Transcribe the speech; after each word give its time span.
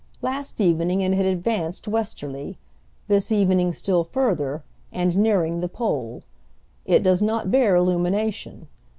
Last 0.23 0.59
evening 0.59 1.01
it 1.01 1.13
had 1.13 1.27
advanced 1.27 1.87
westerly; 1.87 2.57
this 3.07 3.31
evening 3.31 3.71
still 3.71 4.03
further, 4.03 4.63
and 4.91 5.15
nearing 5.15 5.59
the 5.59 5.69
pole. 5.69 6.23
It 6.85 7.03
does 7.03 7.21
not 7.21 7.51
bear 7.51 7.75
illumination. 7.75 8.67